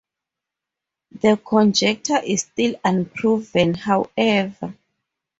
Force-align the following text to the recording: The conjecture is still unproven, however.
The 1.11 1.37
conjecture 1.45 2.17
is 2.25 2.41
still 2.41 2.73
unproven, 2.83 3.75
however. 3.75 4.73